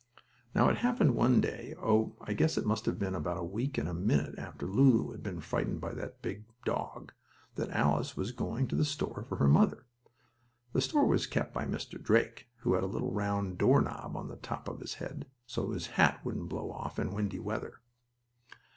[0.55, 3.77] Now it happened one day, oh, I guess it must have been about a week
[3.77, 7.13] and a minute after Lulu had been frightened by that big dog,
[7.53, 9.85] that Alice was going to the store for her mother.
[10.73, 12.01] The store was kept by Mr.
[12.01, 15.69] Drake, who had a little round door knob on the top of his head, so
[15.69, 17.81] his hat wouldn't blow off in windy weather.